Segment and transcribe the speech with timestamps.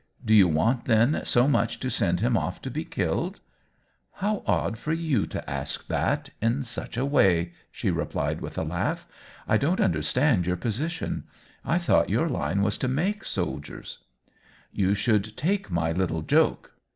[0.25, 3.39] "Do you want, then, so much to send him off to be killed
[4.23, 8.63] ?""How odd for you to ask that— in such a way!" she replied, with a
[8.63, 9.05] laugh."
[9.47, 11.25] I don't understand your position;
[11.63, 15.91] I thought your line was to make soldiers!" OWEN WINGRAVE 205" You should take my
[15.91, 16.71] little joke.